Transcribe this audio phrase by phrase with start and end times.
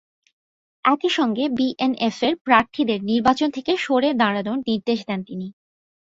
[0.85, 5.47] একই সঙ্গে বিএনএফের প্রার্থীদের নির্বাচন থেকে সরে দাঁড়ানোর নির্দেশ দেন তিনি।